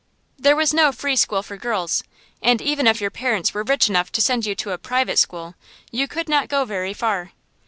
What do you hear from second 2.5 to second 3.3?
even if your